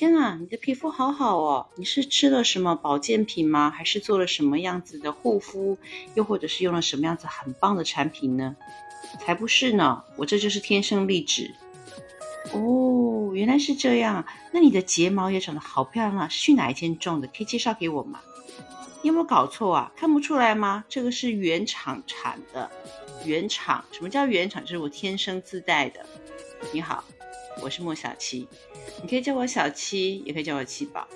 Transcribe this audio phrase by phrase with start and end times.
[0.00, 1.66] 天啊，你的皮肤好好哦！
[1.76, 3.68] 你是吃了什么保健品吗？
[3.68, 5.76] 还是做了什么样子的护肤？
[6.14, 8.56] 又或者是用了什么样子很棒的产品呢？
[9.18, 11.54] 才不是呢，我这就是天生丽质。
[12.54, 14.24] 哦，原来是这样。
[14.52, 17.28] 那你的睫毛也长得好漂亮啊，是去哪一间种的？
[17.28, 18.22] 可以介绍给我吗？
[19.02, 19.92] 你有没有搞错啊？
[19.96, 20.82] 看不出来吗？
[20.88, 22.70] 这个是原厂产的，
[23.26, 23.84] 原厂。
[23.92, 24.62] 什么叫原厂？
[24.62, 26.06] 就是我天生自带的。
[26.72, 27.04] 你好，
[27.62, 28.46] 我是莫小七，
[29.02, 31.06] 你可以叫我小七，也可以叫我七宝。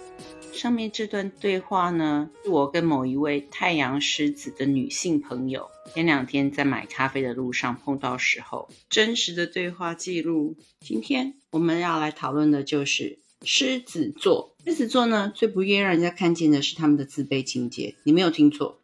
[0.53, 10.57] 上面这段对话呢，是我跟某一位太阳狮子的女性朋友前两天在买咖啡的路上碰到时候真实的对话记录。
[10.81, 14.55] 今天我们要来讨论的就是狮子座。
[14.65, 17.97] 狮子座呢，最不愿意让人家看见的是他们的自卑情节。
[18.05, 18.81] 你没有听错，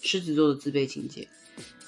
[0.00, 1.28] 狮子座的自卑情节。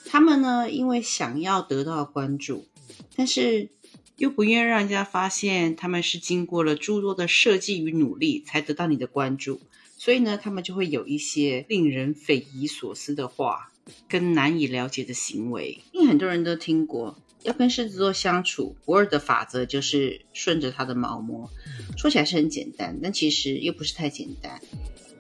[0.04, 2.68] 他们呢，因为想要得到关注，
[3.16, 3.70] 但是。
[4.16, 9.60] 又不愿让人家发现他们是经过了诸多的设计与努力才得到你的关注，
[9.98, 13.70] 所以呢，他们就会有一些令人匪夷所思的话
[14.08, 15.82] 跟难以了解的行为。
[15.92, 21.50] 因为很多人都听过，要跟狮子座相处，不二的法则就是顺着他的毛摸。
[21.98, 24.62] 说起来是很简单，但其实又不是太简单，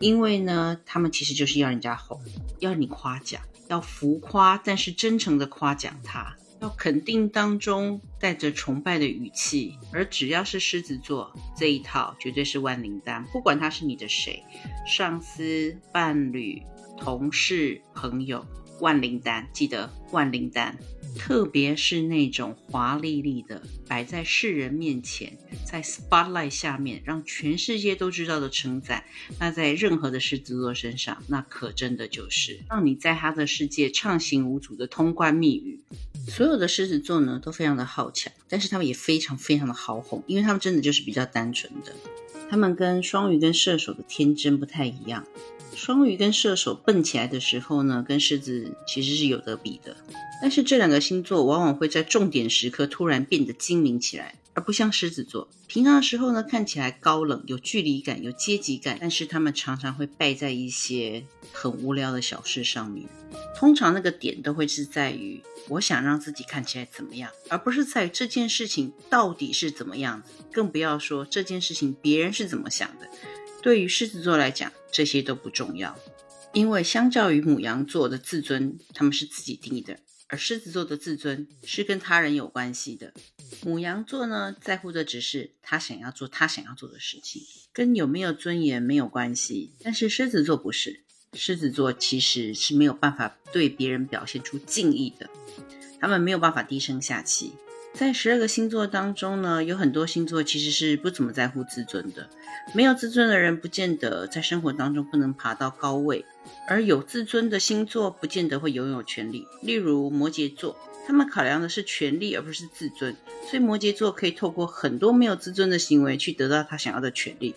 [0.00, 2.18] 因为呢，他们其实就是要人家哄，
[2.60, 6.34] 要你夸奖，要浮夸但是真诚的夸奖他。
[6.60, 13.24] 要肯定当中带着崇拜的语气，而只要是狮子座这一套，绝对是万灵丹。
[13.32, 14.42] 不管他是你的谁，
[14.86, 16.62] 上司、伴侣、
[16.96, 18.44] 同事、朋友，
[18.80, 20.76] 万灵丹，记得万灵丹。
[21.18, 25.32] 特别是那种华丽丽的摆在世人面前，
[25.64, 29.02] 在 spotlight 下面让全世界都知道的称赞，
[29.40, 35.80] 那在任何的狮子座身上，那可真的就是让你在他的世界畅行无阻的通关密语。
[36.28, 41.92] 所有的狮子座呢都非常的好强，但是他们也非常非常的好哄，因为他们真的就是比较单纯的。
[42.48, 45.26] 他们跟双鱼跟射手的天真不太一样。
[45.74, 49.96] 双鱼跟射手蹦起来的时候呢，跟狮子其实是有得比的。
[50.40, 61.22] 但是这两个星座往往会在重点时刻突然变得精明起来，而不像狮子座，平常的时候呢看起来高冷、有距离感、有阶级感，但是他们常常会败在一些
[61.52, 63.06] 很无聊的小事上面。
[63.54, 73.06] 通常那个点都会是在于我想让自己看起来怎么样，而不是在这件事情到底是怎么样子，更不要说这件事情别人是怎么想的。
[73.62, 75.94] 对于狮子座来讲，这些都不重要，
[76.54, 83.12] 因为相较于母羊座的自尊，他们是自己定义的，而狮子座的自尊是跟他人有关系的。
[83.64, 87.42] 母羊座呢，在乎的只是他想要做他想要做的事情，
[87.72, 89.72] 跟有没有尊严没有关系。
[89.82, 91.04] 但是狮子座不是，
[91.34, 95.30] 狮子座其实是没有办法对别人表现出敬意的，
[96.00, 97.52] 他们没有办法低声下气。
[97.98, 102.28] 在十二个星座当中呢，有很多星座其实是不怎么在乎自尊的。
[102.74, 106.22] 没有自尊的人，不见得在生活当中不能爬到高位；
[106.68, 109.46] 而有自尊的星座，不见得会拥有权利。
[109.62, 110.76] 例如摩羯座。
[111.06, 113.16] 他们考量的是权力，而不是自尊，
[113.48, 117.54] 所以摩羯座可以透过很多没有自尊的行为去得到他想要的权利。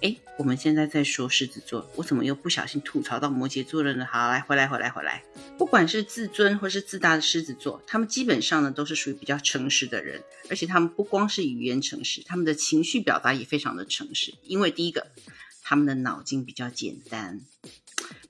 [0.00, 4.06] 哎，我们现在在说狮子座，我怎么又不小心吐槽到摩羯座了呢？
[4.10, 5.22] 好，来，回来，回来，回来。
[5.58, 14.32] 不管是自尊或是自大的狮子座，他们基本上呢都是属于比较诚实的人，而且他们不光是语言诚实，他们的情绪表达也非常的诚实。
[14.42, 15.08] 因为第一个，
[15.62, 17.42] 他们的脑筋比较简单。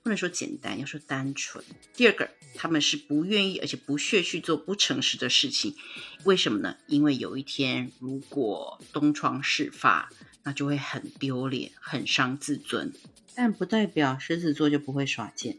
[0.07, 1.61] 不能说简单，要说单纯。
[1.93, 5.75] 第二个，他们是不愿意而且不屑去做不诚实的事情，
[6.23, 6.77] 为什么呢？
[6.87, 10.09] 因为有一天如果东窗事发，
[10.43, 12.93] 那就会很丢脸，很伤自尊。
[13.35, 15.57] 但不代表狮子座就不会耍贱。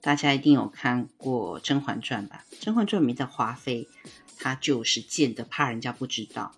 [0.00, 2.44] 大家一定有看过《甄嬛传》吧？
[2.64, 3.88] 《甄嬛传》里面的华妃，
[4.38, 6.54] 她就是贱的，怕人家不知道。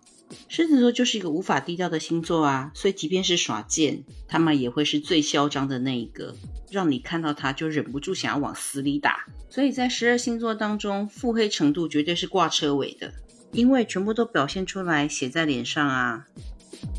[0.48, 6.34] 狮子座就是一个无法低调的星座啊，所以即便是耍贱，他们也会是最嚣张的那一个，
[6.70, 9.24] 让你看到他就忍不住想要往死里打。
[9.48, 13.12] 所以在十二星座当中，腹黑程度绝对是挂车尾的，
[13.52, 16.26] 因为全部都表现出来，写在脸上啊。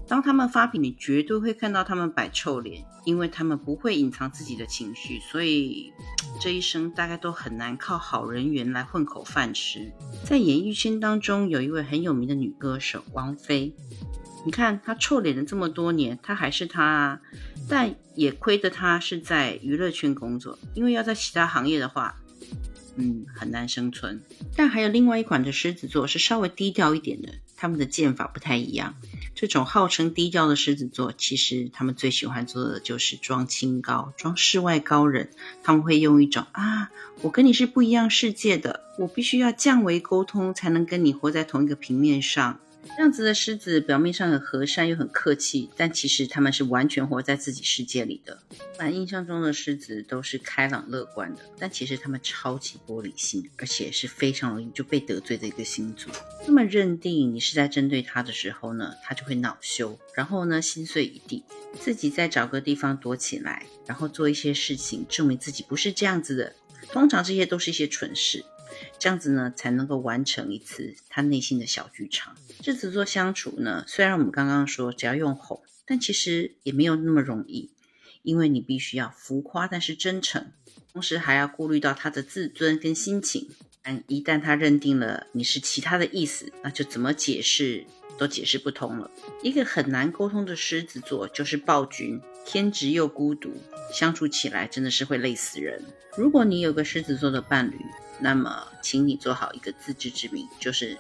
[0.08, 5.92] 当他们发脾你绝对会看到他们摆臭脸，因为他们不会隐藏自己的情绪，所以
[6.40, 9.92] 这一生大概都很难靠好人缘来混口饭吃。
[10.26, 13.74] 在演艺圈当中，有一位很有名的女歌手王菲，
[14.46, 17.22] 你看她臭脸了这么多年，她还是她，
[17.70, 22.16] 但也亏得她是在娱乐圈工作，因为要在其他行业的话。
[22.98, 24.22] 嗯，很难生存。
[24.54, 28.96] 但还有另外一款的狮子座是稍微低调一点的，他们的剑法不太一样。
[29.42, 35.32] 这种号称低调的狮子座，其实他们最喜欢做的就是装清高、装世外高人。
[35.64, 36.92] 他们会用一种啊，
[37.24, 42.60] 我跟你是不一样世界的，我必须要降维沟通，才能跟你活在同一个平面上。
[42.84, 48.42] 这样子的狮子表面上很和善又很客气，但其实他们是完全活在自己世界里的。
[48.78, 56.12] 满印象中的狮子都是开朗乐观的，但其实他们超级玻璃心，而且是非常容易就被得罪的一个星座。
[56.46, 61.44] 那么认定你是在针对他的时候呢，他就会恼羞，然后呢心碎一地，
[61.80, 66.56] 自己再找个地方躲起来，然后做一些事情证明自己不是这样子的。
[66.92, 68.44] 通常这些都是一些蠢事。
[69.00, 72.36] 这样子呢，才能够完成一次他内心的小剧场。
[72.64, 77.72] 狮子座相处呢，虽然我们刚刚说只要用哄，但其实也没有那么容易，
[78.24, 80.52] 因为你必须要浮夸，但是真诚，
[80.94, 83.50] 同时还要顾虑到他的自尊跟心情。
[83.84, 89.10] 但一旦他认定了你是其他的意思，那就怎么解释都解释不通了。
[89.42, 93.52] 一个很难沟通的狮子座就是暴君，偏执又孤独，
[93.94, 95.84] 相处起来真的是会累死人。
[96.18, 97.78] 如果你有个狮子座的伴侣，
[98.20, 100.98] 那么，请你做好一个自知之明，就是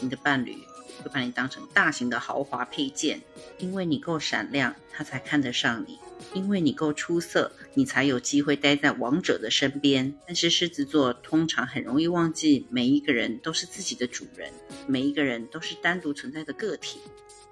[0.00, 0.56] 你的伴侣
[1.02, 3.20] 会把你当成大型的豪华配件，
[3.58, 5.98] 因为你够闪亮，他才看得上你；
[6.34, 10.14] 因为你够出色，你才有机会待在王者的身边。
[10.26, 14.50] 但是狮子座通常很容易忘记，每一个人都是自己的主人，
[14.86, 17.00] 每一个人都是单独存在的个体。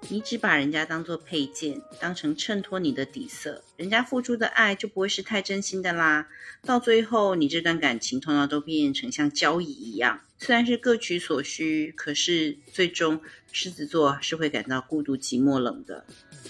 [0.07, 6.27] 你只把人家当做配件，当成衬托你的底色，人家付出的爱就不会是太真心的啦。
[6.63, 16.05] 到最后，你这段感情通常都变成像交易一样，虽然是各取所需，可是最终狮子座是会感到孤独、寂寞、冷的。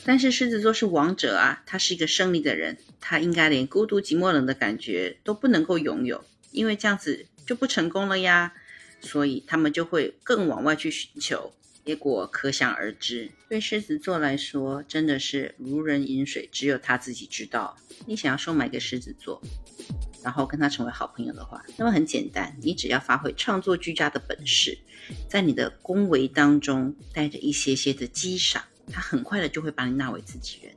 [0.06, 8.54] 但是狮子座是王者啊，他是一个胜利的人，他应该连孤独、寂寞、冷的感觉都不能够拥有，因为这样子就不成功了呀。
[9.02, 11.54] 所以他们就会更往外去寻求。
[11.86, 17.76] 结果可想而知，对狮子座来说，真的是如人饮水，只有他自己知道。
[18.06, 19.42] 你想要收买一个狮子座，
[20.24, 24.78] 然后跟他成为好朋友的话，那么很简单，你只要发挥创作俱佳的本事，
[25.28, 30.72] 在你的恭维当中带着一些些的激赏，他很快的就会把你纳为自己人。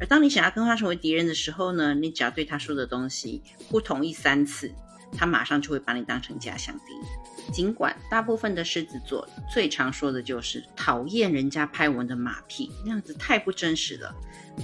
[0.00, 3.40] 而当你想要跟他成为敌人的时候呢，你只要对他说的东西
[3.70, 4.72] 不同意三次，
[5.16, 6.84] 他马上就会把你当成假想敌。
[7.52, 14.14] 尽管大部分的狮子座最常说的就是讨厌人家拍我的马屁，那样子太不真实了。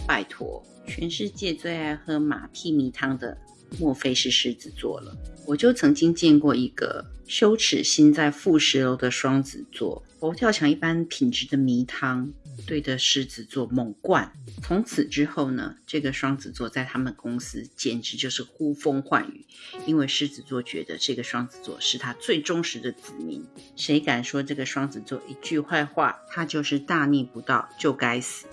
[0.06, 3.36] 拜托，全世界最爱喝马屁米汤的，
[3.78, 5.16] 莫非是狮子座了？
[5.46, 12.32] 我就曾经见过一个羞耻心在负十楼的双子座，佛跳墙一般品质的迷汤。
[12.66, 14.32] 对着狮子座猛灌，
[14.62, 19.44] 从此之后呢，这个双子座在他们公司简直就是呼风唤雨，
[19.86, 23.44] 因为狮子座觉得这个双子座是他最忠实的子民，
[23.74, 28.46] 谁敢说这个双子座一句坏话，他就是大逆不道，就该死。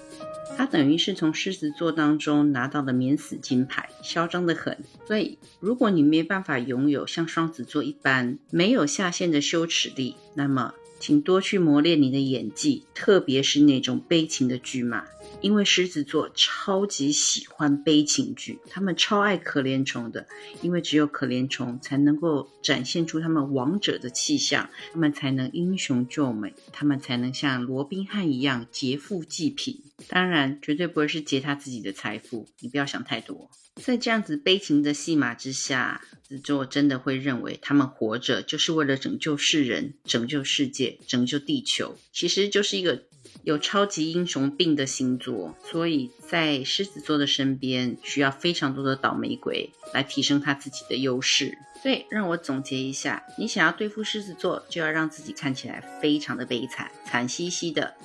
[0.57, 4.77] 他等于是从狮子座当中拿到了免死金牌，嚣张的很。
[5.07, 10.73] 所以，如果你没办法拥有像双子座一般没有下限的羞耻力，那么。
[10.99, 15.05] 请多去磨练你的演技，特别是那种悲情的剧嘛。
[15.41, 20.27] 因为狮子座超级喜欢悲情剧，他们超爱可怜虫的，
[20.61, 29.79] 因为只有可怜虫才能够展现出他们王者的气象，他们才能英雄救美，他们才能像罗宾汉一样劫富济贫。
[30.07, 33.50] 当然，绝对不会是劫他自己的财富，你不要想太多。
[33.75, 36.01] 在这样子悲情的戏码之下，
[36.31, 43.04] 子座真的会认为他们活着就是为了拯救世人、拯救世界、拯救地球，其实就是一个
[43.44, 45.57] 有超级英雄病的星座。
[45.69, 51.57] 所以在狮子座的身边，需要非常多的倒霉鬼来提升他自己的优势。
[51.83, 57.95] 所以让我总结一下：你想要对付狮子座，就要让自己看起来非常的悲惨、惨兮兮的。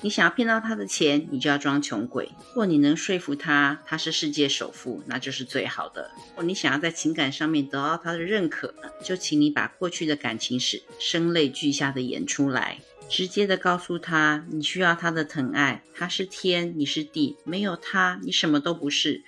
[0.00, 2.30] 你想要骗到他的钱，你就要装穷鬼。
[2.54, 6.10] 或你能说服他他是世界首富，那就是最好的。
[6.34, 12.78] 或你想要在情感上面得到他的认可，就请你把过去的感情史声泪俱下的演出来，
[13.08, 19.22] 直接的告诉他你需要他的疼爱，他是天，你是地，没有他你什么都不是。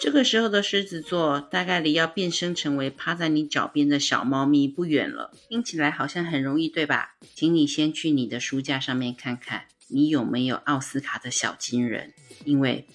[0.00, 5.32] 这个时候的狮子座大概离要变身成为趴在你脚边的小猫咪不远了。
[5.48, 7.14] 听起来好像很容易，对吧？
[7.36, 9.66] 请你先去你的书架上面看看。
[9.86, 12.12] 你有没有奥斯卡的小金人？
[12.44, 12.88] 因为，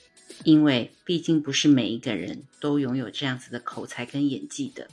[0.43, 4.87] 因为毕竟不是每一个人都拥有这样子的口才跟演技的。